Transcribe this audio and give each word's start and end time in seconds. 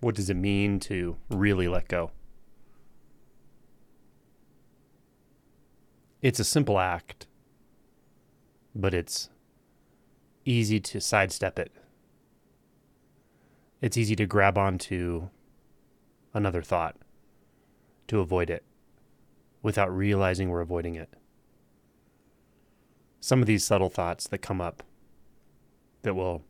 What 0.00 0.14
does 0.14 0.30
it 0.30 0.36
mean 0.36 0.78
to 0.80 1.16
really 1.28 1.66
let 1.66 1.88
go? 1.88 2.12
It's 6.22 6.38
a 6.38 6.44
simple 6.44 6.78
act, 6.78 7.26
but 8.74 8.94
it's 8.94 9.28
easy 10.44 10.80
to 10.80 11.00
sidestep 11.00 11.58
it. 11.58 11.72
It's 13.80 13.96
easy 13.96 14.16
to 14.16 14.26
grab 14.26 14.58
onto 14.58 15.28
another 16.34 16.62
thought, 16.62 16.96
to 18.08 18.20
avoid 18.20 18.50
it, 18.50 18.64
without 19.62 19.94
realizing 19.94 20.48
we're 20.48 20.60
avoiding 20.60 20.96
it. 20.96 21.14
Some 23.20 23.40
of 23.40 23.46
these 23.46 23.64
subtle 23.64 23.90
thoughts 23.90 24.26
that 24.28 24.38
come 24.38 24.60
up 24.60 24.82
that 26.02 26.14
will 26.14 26.42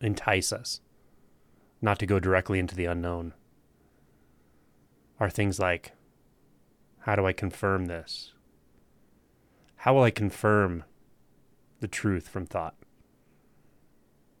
entice 0.00 0.52
us 0.52 0.80
not 1.84 1.98
to 1.98 2.06
go 2.06 2.18
directly 2.18 2.58
into 2.58 2.74
the 2.74 2.86
unknown 2.86 3.34
are 5.20 5.28
things 5.28 5.58
like 5.58 5.92
how 7.00 7.14
do 7.14 7.26
I 7.26 7.34
confirm 7.34 7.84
this? 7.84 8.32
How 9.76 9.92
will 9.92 10.02
I 10.02 10.10
confirm 10.10 10.84
the 11.80 11.86
truth 11.86 12.26
from 12.26 12.46
thought? 12.46 12.74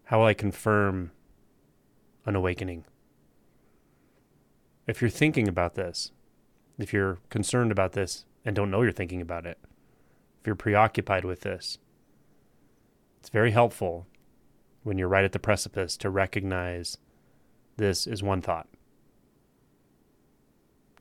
How 0.04 0.20
will 0.20 0.26
I 0.26 0.32
confirm 0.32 1.10
an 2.24 2.34
awakening? 2.34 2.86
If 4.86 5.02
you're 5.02 5.10
thinking 5.10 5.46
about 5.46 5.74
this, 5.74 6.12
if 6.78 6.94
you're 6.94 7.18
concerned 7.28 7.70
about 7.70 7.92
this 7.92 8.24
and 8.46 8.56
don't 8.56 8.70
know 8.70 8.80
you're 8.80 8.92
thinking 8.92 9.20
about 9.20 9.44
it, 9.44 9.58
if 10.40 10.46
you're 10.46 10.56
preoccupied 10.56 11.26
with 11.26 11.42
this, 11.42 11.76
it's 13.20 13.28
very 13.28 13.50
helpful 13.50 14.06
when 14.82 14.96
you're 14.96 15.08
right 15.08 15.24
at 15.24 15.32
the 15.32 15.38
precipice 15.38 15.98
to 15.98 16.08
recognize 16.08 16.96
this 17.76 18.06
is 18.06 18.22
one 18.22 18.40
thought. 18.40 18.68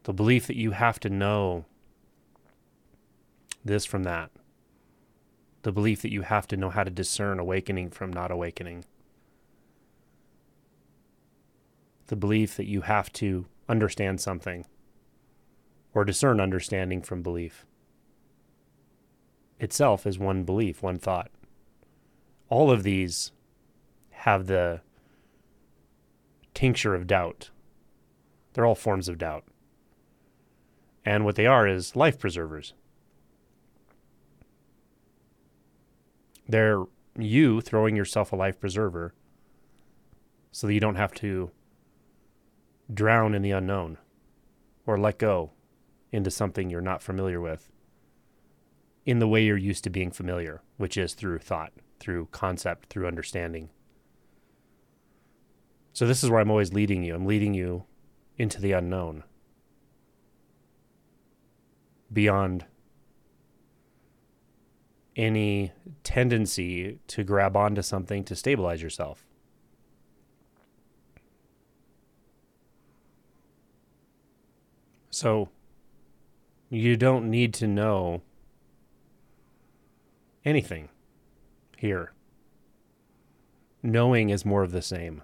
The 0.04 0.14
belief 0.14 0.48
that 0.48 0.58
you 0.58 0.72
have 0.72 1.00
to 1.02 1.10
know 1.10 1.66
this 3.64 3.86
from 3.86 4.04
that. 4.04 4.32
The 5.62 5.72
belief 5.72 6.02
that 6.02 6.12
you 6.12 6.24
have 6.24 6.48
to 6.48 6.58
know 6.58 6.70
how 6.70 6.84
to 6.84 6.92
discern 6.92 7.40
awakening 7.40 7.92
from 7.92 8.12
not 8.12 8.32
awakening. 8.32 8.84
The 12.08 12.18
belief 12.18 12.58
that 12.58 12.68
you 12.68 12.82
have 12.82 13.14
to 13.14 13.46
understand 13.70 14.20
something 14.20 14.66
or 15.94 16.04
discern 16.04 16.42
understanding 16.42 17.02
from 17.02 17.22
belief 17.22 17.66
itself 19.60 20.06
is 20.06 20.20
one 20.20 20.44
belief, 20.44 20.84
one 20.84 21.00
thought. 21.00 21.32
All 22.50 22.70
of 22.70 22.84
these 22.84 23.32
have 24.12 24.48
the 24.48 24.82
tincture 26.54 26.96
of 26.96 27.08
doubt. 27.08 27.50
They're 28.54 28.66
all 28.66 28.76
forms 28.76 29.10
of 29.10 29.18
doubt. 29.18 29.46
And 31.06 31.26
what 31.26 31.36
they 31.36 31.46
are 31.46 31.68
is 31.68 31.96
life 31.96 32.20
preservers. 32.20 32.74
They're 36.48 36.84
you 37.18 37.62
throwing 37.62 37.96
yourself 37.96 38.32
a 38.32 38.36
life 38.36 38.60
preserver 38.60 39.14
so 40.52 40.68
that 40.68 40.74
you 40.74 40.80
don't 40.80 40.96
have 40.96 41.14
to 41.16 41.52
drown 42.94 43.34
in 43.34 43.42
the 43.42 43.52
unknown 43.52 43.98
or 44.86 44.98
let 44.98 45.18
go 45.18 45.52
into 46.12 46.30
something 46.30 46.70
you're 46.70 46.82
not 46.82 47.02
familiar 47.02 47.42
with 47.42 47.72
in 49.06 49.20
the 49.20 49.28
way 49.28 49.44
you're 49.44 49.58
used 49.58 49.84
to 49.84 49.90
being 49.90 50.12
familiar, 50.12 50.62
which 50.78 50.98
is 50.98 51.14
through 51.14 51.40
thought, 51.40 51.74
through 52.00 52.28
concept, 52.32 52.90
through 52.90 53.08
understanding. 53.08 53.70
So, 55.94 56.08
this 56.08 56.24
is 56.24 56.30
where 56.30 56.40
I'm 56.40 56.50
always 56.50 56.74
leading 56.74 57.04
you. 57.04 57.14
I'm 57.14 57.28
leading 57.28 57.54
you 57.54 57.84
into 58.38 58.60
the 58.60 58.72
unknown, 58.72 59.24
beyond 62.12 62.66
any 65.16 65.72
tendency 66.04 66.98
to 67.06 67.24
grab 67.24 67.56
onto 67.56 67.84
something 67.84 68.24
to 68.24 68.36
stabilize 68.36 68.82
yourself. 68.82 69.24
So, 75.12 75.50
you 76.72 76.98
don't 76.98 77.30
need 77.30 77.54
to 77.56 77.68
know 77.68 78.24
anything 80.44 80.90
here. 81.78 82.14
Knowing 83.84 84.32
is 84.32 84.44
more 84.44 84.64
of 84.64 84.72
the 84.72 84.82
same. 84.82 85.22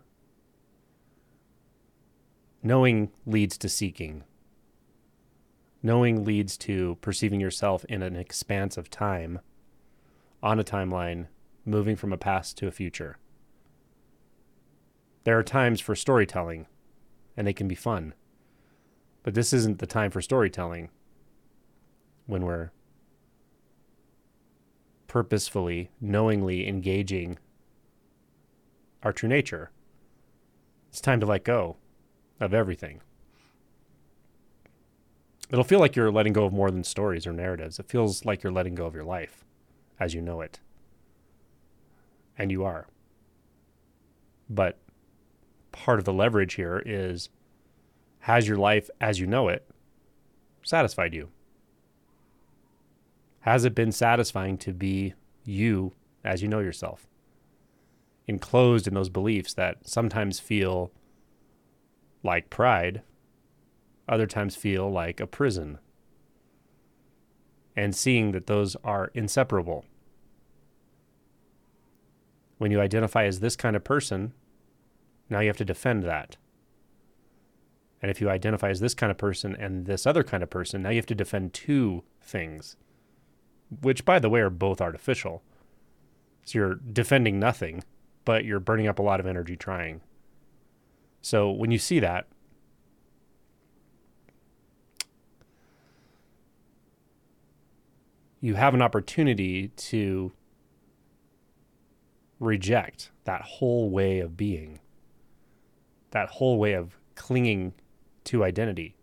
Knowing 2.62 3.10
leads 3.26 3.58
to 3.58 3.70
seeking. 3.70 4.24
Knowing 5.82 6.26
leads 6.26 6.58
to 6.58 6.98
perceiving 7.00 7.40
yourself 7.40 7.86
in 7.86 8.04
an 8.04 8.18
expanse 8.18 8.76
of 8.76 8.90
time, 8.90 9.40
on 10.44 10.60
a 10.60 10.64
timeline, 10.64 11.28
moving 11.64 11.96
from 11.96 12.12
a 12.12 12.18
past 12.18 12.58
to 12.58 12.68
a 12.68 12.72
future. 12.72 13.18
There 15.24 15.40
are 15.40 15.44
times 15.44 15.80
for 15.80 15.96
storytelling, 15.96 16.68
and 17.38 17.48
they 17.48 17.54
can 17.54 17.70
be 17.70 17.76
fun. 17.76 18.14
But 19.24 19.36
this 19.36 19.54
isn't 19.54 19.80
the 19.80 19.88
time 19.88 20.12
for 20.12 20.22
storytelling 20.22 20.90
when 22.26 22.44
we're 22.44 22.72
purposefully, 25.08 25.92
knowingly 26.02 26.68
engaging 26.68 27.40
our 29.02 29.14
true 29.14 29.30
nature. 29.30 29.72
It's 30.90 31.00
time 31.00 31.22
to 31.22 31.26
let 31.26 31.46
go 31.46 31.78
of 32.40 32.54
everything. 32.54 33.02
It'll 35.50 35.64
feel 35.64 35.80
like 35.80 35.96
you're 35.96 36.12
letting 36.12 36.34
go 36.34 36.46
of 36.46 36.54
more 36.54 36.70
than 36.70 36.84
stories 36.84 37.26
or 37.26 37.34
narratives. 37.34 37.80
It 37.80 37.90
feels 37.90 38.24
like 38.24 38.44
you're 38.44 38.52
letting 38.52 38.76
go 38.76 38.86
of 38.86 38.94
your 38.94 39.04
life 39.04 39.44
as 40.00 40.14
you 40.14 40.22
know 40.22 40.42
it. 40.42 40.60
And 42.38 42.52
you 42.52 42.64
are. 42.64 42.88
But 44.50 44.78
part 45.72 46.00
of 46.00 46.06
the 46.06 46.14
leverage 46.14 46.54
here 46.54 46.82
is 46.86 47.30
has 48.22 48.48
your 48.48 48.58
life 48.58 48.90
as 49.02 49.20
you 49.20 49.28
know 49.28 49.48
it 49.48 49.68
satisfied 50.64 51.14
you? 51.14 51.30
Has 53.42 53.66
it 53.66 53.74
been 53.74 53.92
satisfying 53.92 54.58
to 54.60 54.74
be 54.74 55.14
you 55.44 55.94
as 56.24 56.42
you 56.42 56.48
know 56.48 56.60
yourself? 56.60 57.08
Enclosed 58.28 58.88
in 58.88 58.94
those 58.94 59.10
beliefs 59.10 59.54
that 59.54 59.88
sometimes 59.88 60.40
feel 60.40 60.92
like 62.24 62.50
pride, 62.50 63.02
other 64.08 64.28
times 64.28 64.56
feel 64.56 64.92
like 64.92 65.20
a 65.20 65.28
prison. 65.28 65.80
And 67.76 67.96
seeing 67.96 68.32
that 68.32 68.48
those 68.48 68.76
are 68.84 69.12
inseparable. 69.14 69.86
When 72.58 72.72
you 72.72 72.82
identify 72.82 73.26
as 73.26 73.40
this 73.40 73.56
kind 73.56 73.76
of 73.76 73.84
person, 73.84 74.34
now 75.30 75.40
you 75.40 75.48
have 75.48 75.58
to 75.58 75.66
defend 75.66 76.04
that. 76.04 76.38
And 78.02 78.10
if 78.10 78.20
you 78.20 78.30
identify 78.30 78.70
as 78.70 78.80
this 78.80 78.94
kind 78.94 79.12
of 79.12 79.18
person 79.18 79.56
and 79.56 79.86
this 79.86 80.06
other 80.06 80.24
kind 80.24 80.44
of 80.44 80.50
person, 80.50 80.82
now 80.82 80.90
you 80.90 80.98
have 80.98 81.06
to 81.08 81.16
defend 81.16 81.54
two 81.54 82.04
things 82.22 82.76
which 83.82 84.06
by 84.06 84.20
the 84.20 84.30
way 84.30 84.42
are 84.42 84.50
both 84.50 84.82
artificial. 84.82 85.44
So 86.46 86.60
you're 86.60 86.76
defending 86.76 87.40
nothing, 87.40 87.84
but 88.26 88.46
you're 88.46 88.60
burning 88.60 88.88
up 88.88 89.00
a 89.00 89.04
lot 89.04 89.20
of 89.20 89.28
energy 89.28 89.56
trying. 89.56 90.02
So 91.22 91.52
when 91.52 91.72
you 91.72 91.78
see 91.78 92.00
that, 92.00 92.28
you 98.42 98.56
have 98.56 98.74
an 98.74 98.82
opportunity 98.82 99.70
to 99.76 100.32
reject 102.40 103.12
that 103.26 103.42
whole 103.42 103.90
way 103.90 104.20
of 104.20 104.38
being, 104.38 104.80
that 106.12 106.30
whole 106.30 106.58
way 106.58 106.74
of 106.74 106.98
clinging 107.16 107.74
to 108.24 108.44
identity, 108.44 108.96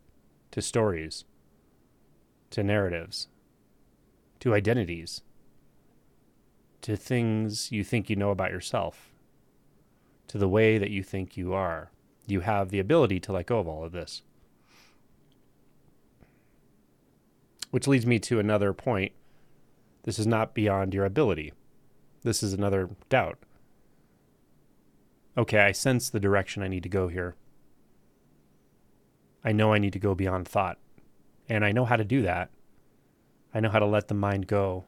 to 0.50 0.62
stories, 0.62 1.24
to 2.50 2.62
narratives, 2.62 3.28
to 4.40 4.54
identities, 4.54 5.22
to 6.80 6.96
things 6.96 7.70
you 7.70 7.84
think 7.84 8.08
you 8.08 8.16
know 8.16 8.30
about 8.30 8.50
yourself, 8.50 9.12
to 10.28 10.38
the 10.38 10.48
way 10.48 10.78
that 10.78 10.90
you 10.90 11.02
think 11.02 11.36
you 11.36 11.52
are. 11.52 11.90
You 12.26 12.40
have 12.40 12.70
the 12.70 12.78
ability 12.78 13.20
to 13.20 13.32
let 13.32 13.46
go 13.46 13.58
of 13.58 13.68
all 13.68 13.84
of 13.84 13.92
this. 13.92 14.22
Which 17.70 17.86
leads 17.86 18.06
me 18.06 18.18
to 18.20 18.38
another 18.38 18.72
point. 18.72 19.12
This 20.04 20.18
is 20.18 20.26
not 20.26 20.54
beyond 20.54 20.94
your 20.94 21.04
ability. 21.04 21.52
This 22.22 22.42
is 22.42 22.52
another 22.52 22.90
doubt. 23.08 23.38
Okay, 25.36 25.58
I 25.58 25.72
sense 25.72 26.08
the 26.08 26.20
direction 26.20 26.62
I 26.62 26.68
need 26.68 26.82
to 26.84 26.88
go 26.88 27.08
here. 27.08 27.34
I 29.44 29.52
know 29.52 29.72
I 29.72 29.78
need 29.78 29.92
to 29.92 29.98
go 29.98 30.14
beyond 30.14 30.48
thought. 30.48 30.78
And 31.48 31.64
I 31.64 31.72
know 31.72 31.84
how 31.84 31.96
to 31.96 32.04
do 32.04 32.22
that 32.22 32.50
I 33.56 33.60
know 33.60 33.70
how 33.70 33.78
to 33.78 33.86
let 33.86 34.08
the 34.08 34.14
mind 34.14 34.48
go. 34.48 34.84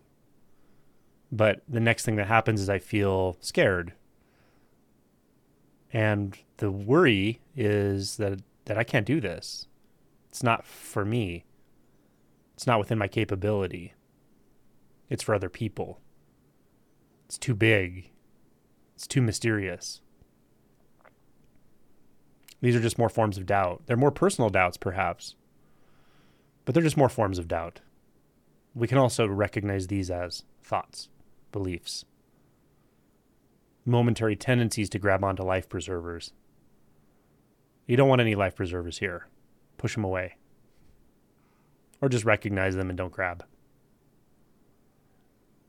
But 1.32 1.62
the 1.66 1.80
next 1.80 2.04
thing 2.04 2.16
that 2.16 2.26
happens 2.26 2.60
is 2.60 2.68
I 2.68 2.78
feel 2.78 3.38
scared. 3.40 3.94
And 5.92 6.36
the 6.58 6.70
worry 6.70 7.40
is 7.56 8.16
that 8.16 8.40
that 8.66 8.78
I 8.78 8.84
can't 8.84 9.06
do 9.06 9.20
this. 9.20 9.66
It's 10.28 10.42
not 10.42 10.66
for 10.66 11.04
me. 11.04 11.44
It's 12.54 12.66
not 12.66 12.78
within 12.78 12.98
my 12.98 13.08
capability. 13.08 13.94
It's 15.08 15.22
for 15.22 15.34
other 15.34 15.48
people. 15.48 16.00
It's 17.24 17.38
too 17.38 17.54
big. 17.54 18.10
It's 18.94 19.06
too 19.06 19.22
mysterious. 19.22 20.02
These 22.60 22.74
are 22.74 22.80
just 22.80 22.98
more 22.98 23.08
forms 23.08 23.38
of 23.38 23.46
doubt. 23.46 23.82
They're 23.86 23.96
more 23.96 24.10
personal 24.10 24.50
doubts, 24.50 24.76
perhaps, 24.76 25.36
but 26.64 26.74
they're 26.74 26.82
just 26.82 26.96
more 26.96 27.08
forms 27.08 27.38
of 27.38 27.48
doubt. 27.48 27.80
We 28.74 28.88
can 28.88 28.98
also 28.98 29.26
recognize 29.26 29.86
these 29.86 30.10
as 30.10 30.42
thoughts, 30.62 31.08
beliefs, 31.52 32.04
momentary 33.88 34.36
tendencies 34.36 34.88
to 34.90 34.98
grab 34.98 35.24
onto 35.24 35.42
life 35.42 35.68
preservers. 35.68 36.32
You 37.86 37.96
don't 37.96 38.08
want 38.08 38.20
any 38.20 38.34
life 38.34 38.54
preservers 38.54 38.98
here. 38.98 39.26
Push 39.78 39.94
them 39.94 40.04
away. 40.04 40.36
Or 42.00 42.08
just 42.08 42.24
recognize 42.24 42.76
them 42.76 42.90
and 42.90 42.96
don't 42.96 43.12
grab. 43.12 43.44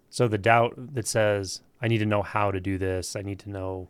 So 0.09 0.27
the 0.27 0.37
doubt 0.37 0.73
that 0.95 1.07
says, 1.07 1.61
I 1.81 1.87
need 1.87 1.99
to 1.99 2.05
know 2.05 2.21
how 2.21 2.51
to 2.51 2.59
do 2.59 2.77
this, 2.77 3.15
I 3.15 3.21
need 3.21 3.39
to 3.39 3.49
know 3.49 3.89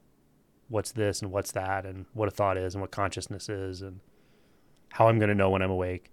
what's 0.68 0.92
this 0.92 1.22
and 1.22 1.31
what's 1.31 1.52
that, 1.54 1.86
and 1.86 2.06
what 2.14 2.28
a 2.28 2.31
thought 2.31 2.58
is, 2.58 2.76
and 2.76 2.81
what 2.81 2.92
consciousness 2.92 3.50
is, 3.50 3.81
and 3.81 4.00
how 4.90 5.08
I'm 5.08 5.18
going 5.18 5.30
to 5.30 5.36
know 5.36 5.50
when 5.50 5.62
I'm 5.62 5.72
awake. 5.72 6.12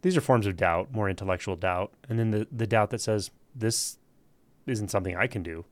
These 0.00 0.16
are 0.16 0.20
forms 0.20 0.46
of 0.46 0.56
doubt, 0.56 0.92
more 0.92 1.08
intellectual 1.08 1.54
doubt. 1.54 1.92
And 2.08 2.18
then 2.18 2.30
the, 2.32 2.48
the 2.50 2.66
doubt 2.66 2.90
that 2.90 3.00
says, 3.00 3.30
this 3.54 3.98
isn't 4.66 4.90
something 4.90 5.16
I 5.16 5.28
can 5.28 5.42
do. 5.42 5.64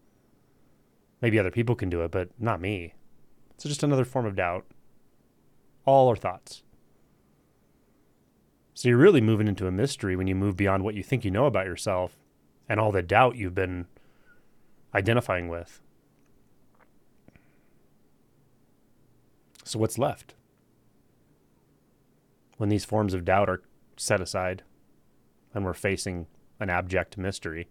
Maybe 1.21 1.39
other 1.39 1.51
people 1.51 1.75
can 1.75 1.91
do 1.91 2.03
it, 2.03 2.11
but 2.11 2.31
not 2.39 2.61
me. 2.61 2.95
So 3.59 3.69
just 3.69 3.83
another 3.83 4.05
form 4.05 4.27
of 4.27 4.37
doubt. 4.37 4.65
All 5.85 6.11
are 6.11 6.17
thoughts. 6.17 6.63
So 8.75 8.89
you're 8.89 8.99
really 8.99 9.21
moving 9.21 9.49
into 9.49 9.67
a 9.67 9.73
mystery 9.73 10.17
when 10.17 10.27
you 10.27 10.35
move 10.35 10.57
beyond 10.57 10.85
what 10.85 10.95
you 10.95 11.03
think 11.03 11.25
you 11.25 11.31
know 11.31 11.47
about 11.47 11.67
yourself 11.67 12.17
and 12.69 12.81
all 12.81 12.93
the 12.93 13.03
doubt 13.03 13.37
you've 13.37 13.55
been 13.55 13.87
identifying 14.95 15.49
with. 15.49 15.81
So, 19.65 19.79
what's 19.79 19.99
left? 19.99 20.35
When 22.57 22.71
these 22.71 22.85
forms 22.85 23.15
of 23.15 23.25
doubt 23.25 23.51
are 23.51 23.63
set 23.97 24.21
aside 24.21 24.63
and 25.55 25.65
we're 25.65 25.75
facing 25.75 26.27
an 26.59 26.71
abject 26.71 27.19
mystery, 27.19 27.69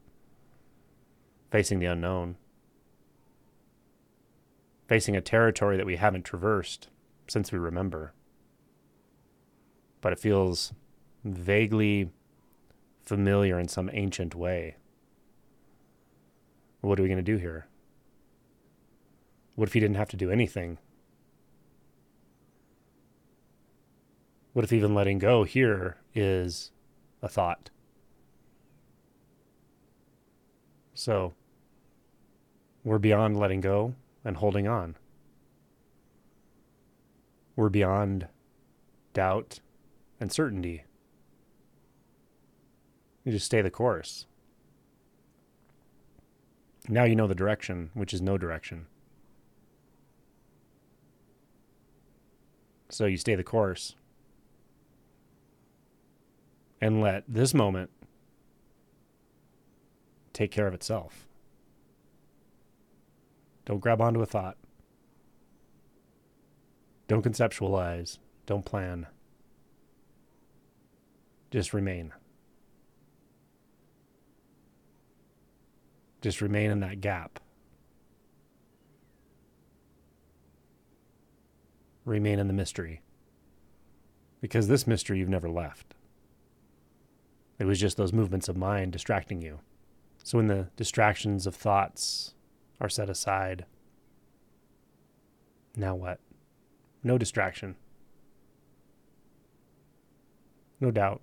facing 1.52 1.80
the 1.80 1.88
unknown, 1.88 2.38
facing 4.90 5.16
a 5.16 5.22
territory 5.22 5.78
that 5.78 5.86
we 5.86 5.98
haven't 5.98 6.24
traversed 6.24 6.90
since 7.28 7.52
we 7.52 7.60
remember, 7.60 8.12
but 10.02 10.12
it 10.12 10.18
feels 10.18 10.74
vaguely 11.24 12.10
familiar 13.06 13.60
in 13.60 13.68
some 13.68 13.92
ancient 13.94 14.34
way. 14.34 14.78
What 16.82 17.00
are 17.00 17.04
we 17.04 17.08
going 17.08 17.24
to 17.24 17.32
do 17.32 17.38
here? 17.38 17.68
What 19.54 19.70
if 19.70 19.74
he 19.74 19.80
didn't 19.80 19.98
have 19.98 20.10
to 20.10 20.18
do 20.18 20.32
anything? 20.32 20.80
What 24.54 24.66
if 24.66 24.74
even 24.74 24.96
letting 24.96 25.20
go 25.20 25.44
here 25.44 25.98
is 26.16 26.72
a 27.22 27.30
thought? 27.30 27.70
So 30.96 31.36
we're 32.84 32.98
beyond 32.98 33.38
letting 33.38 33.62
go 33.62 33.94
and 34.24 34.38
holding 34.38 34.68
on. 34.68 34.96
We're 37.56 37.70
beyond 37.70 38.28
doubt 39.14 39.60
and 40.20 40.32
certainty. 40.32 40.86
You 43.24 43.32
just 43.32 43.46
stay 43.46 43.62
the 43.62 43.70
course. 43.70 44.26
Now 46.88 47.04
you 47.04 47.16
know 47.16 47.28
the 47.28 47.36
direction, 47.36 47.92
which 47.94 48.14
is 48.14 48.22
no 48.22 48.38
direction. 48.38 48.88
So 52.90 53.06
you 53.06 53.18
stay 53.18 53.36
the 53.36 53.44
course 53.44 53.96
and 56.82 57.02
let 57.02 57.24
this 57.28 57.54
moment 57.54 57.92
take 60.34 60.50
care 60.50 60.66
of 60.66 60.74
itself. 60.74 61.29
Don't 63.70 63.82
grab 63.82 64.02
onto 64.02 64.20
a 64.24 64.26
thought. 64.26 64.58
Don't 67.08 67.24
conceptualize. 67.24 68.18
Don't 68.48 68.66
plan. 68.66 69.06
Just 71.52 71.72
remain. 71.72 72.12
Just 76.20 76.42
remain 76.42 76.72
in 76.72 76.80
that 76.80 77.00
gap. 77.00 77.40
Remain 82.06 82.40
in 82.40 82.48
the 82.48 82.54
mystery. 82.54 83.02
Because 84.42 84.68
this 84.68 84.88
mystery 84.88 85.20
you've 85.20 85.30
never 85.30 85.48
left. 85.48 85.94
It 87.60 87.66
was 87.66 87.80
just 87.80 87.98
those 87.98 88.14
movements 88.14 88.50
of 88.50 88.58
mind 88.58 88.94
distracting 88.94 89.44
you. 89.44 89.60
So 90.24 90.40
when 90.40 90.48
the 90.48 90.70
distractions 90.76 91.46
of 91.46 91.54
thoughts 91.54 92.34
are 92.80 92.90
set 92.90 93.10
aside, 93.10 93.66
now 95.76 95.96
what? 95.96 96.20
No 97.04 97.18
distraction. 97.18 97.76
No 100.80 100.92
doubt. 100.92 101.22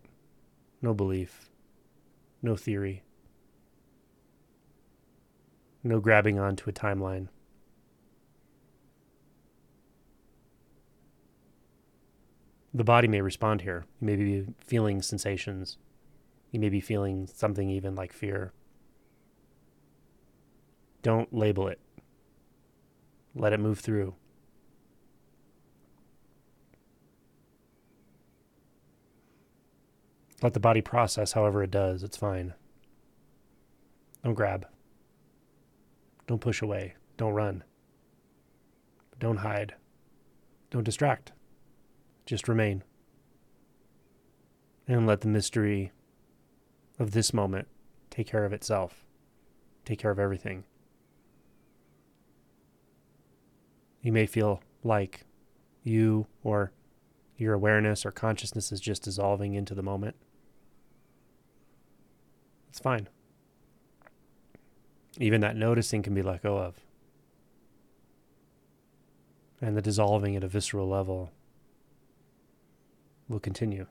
No 0.83 0.95
belief. 0.95 1.51
No 2.43 2.57
theory 2.57 3.03
no 5.87 6.01
grabbing 6.01 6.39
onto 6.39 6.69
a 6.69 6.73
timeline. 6.73 7.29
The 12.75 12.85
body 12.85 13.09
may 13.09 13.23
respond 13.23 13.63
here. 13.63 13.87
You 14.01 14.07
may 14.07 14.17
be 14.17 14.47
feeling 14.59 15.01
sensations. 15.01 15.79
You 16.51 16.61
may 16.61 16.69
be 16.69 16.81
feeling 16.81 17.27
something 17.27 17.71
even 17.71 17.95
like 17.95 18.13
fear. 18.13 18.53
Don't 21.07 21.33
label 21.33 21.69
it. 21.69 21.79
Let 23.33 23.53
it 23.53 23.61
move 23.61 23.79
through. 23.79 24.17
Let 30.43 30.53
the 30.53 30.59
body 30.59 30.81
process 30.81 31.31
however 31.31 31.63
it 31.63 31.71
does. 31.71 32.03
It's 32.03 32.17
fine. 32.17 32.55
Don't 34.25 34.35
grab. 34.35 34.67
Don't 36.27 36.41
push 36.41 36.61
away. 36.61 36.97
Don't 37.17 37.35
run. 37.35 37.63
Don't 39.21 39.37
hide. 39.37 39.77
Don't 40.71 40.83
distract. 40.83 41.31
Just 42.25 42.49
remain. 42.49 42.83
And 44.89 45.07
let 45.07 45.21
the 45.21 45.29
mystery 45.29 45.93
of 46.99 47.13
this 47.13 47.33
moment 47.33 47.69
take 48.11 48.27
care 48.27 48.45
of 48.45 48.53
itself, 48.53 49.05
take 49.85 50.01
care 50.01 50.11
of 50.11 50.19
everything. 50.19 50.65
You 54.07 54.13
may 54.13 54.27
feel 54.27 54.63
like 54.85 55.25
you 55.83 56.27
or 56.43 56.73
your 57.37 57.55
awareness 57.55 58.07
or 58.07 58.11
consciousness 58.11 58.73
is 58.73 58.81
just 58.81 59.03
dissolving 59.03 59.55
into 59.55 59.75
the 59.75 59.83
moment. 59.83 60.17
It's 62.71 62.79
fine 62.79 63.09
even 65.19 65.41
that 65.41 65.57
noticing 65.57 66.03
can 66.03 66.15
be 66.15 66.23
let 66.23 66.43
go 66.43 66.59
of. 66.59 66.75
And 69.61 69.77
the 69.77 69.83
dissolving 69.83 70.37
at 70.37 70.45
a 70.45 70.49
visceral 70.49 70.89
level 70.89 71.33
will 73.29 73.41
continue. 73.41 73.87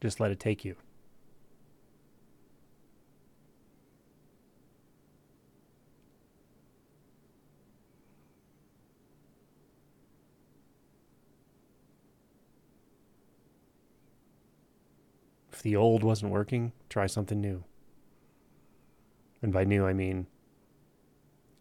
Just 0.00 0.20
let 0.20 0.30
it 0.30 0.40
take 0.40 0.64
you. 0.64 0.76
If 15.56 15.62
the 15.62 15.74
old 15.74 16.02
wasn't 16.02 16.32
working, 16.32 16.72
try 16.90 17.06
something 17.06 17.40
new. 17.40 17.64
And 19.40 19.54
by 19.54 19.64
new, 19.64 19.86
I 19.86 19.94
mean 19.94 20.26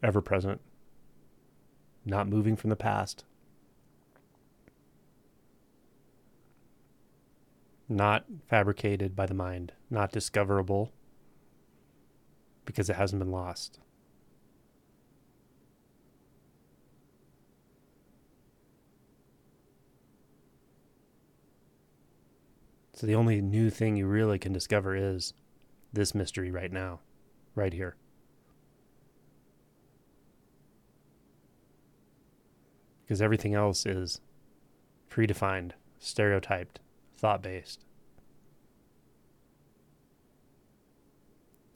ever 0.04 0.22
present, 0.22 0.60
not 2.04 2.28
moving 2.28 2.58
from 2.58 2.72
the 2.72 2.76
past, 2.76 3.24
not 7.88 8.26
fabricated 8.50 9.16
by 9.16 9.28
the 9.28 9.34
mind, 9.34 9.72
not 9.90 10.12
discoverable 10.12 10.92
because 12.66 12.90
it 12.90 12.98
hasn't 12.98 13.22
been 13.22 13.32
lost. 13.32 13.80
So 22.96 23.06
the 23.06 23.16
only 23.16 23.42
new 23.42 23.70
thing 23.70 23.98
you 23.98 24.08
really 24.08 24.40
can 24.40 24.54
discover 24.54 24.96
is 24.96 25.34
this 25.92 26.16
mystery 26.16 26.50
right 26.50 26.72
now, 26.72 27.02
right 27.54 27.74
here. 27.74 27.98
Because 33.04 33.22
everything 33.22 33.54
else 33.54 33.86
is 33.86 34.22
predefined, 35.12 35.72
stereotyped, 36.00 36.80
thought 37.18 37.44
based. 37.44 37.84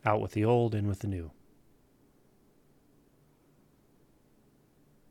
Out 0.05 0.21
with 0.21 0.31
the 0.31 0.45
old, 0.45 0.73
in 0.73 0.87
with 0.87 0.99
the 0.99 1.07
new. 1.07 1.31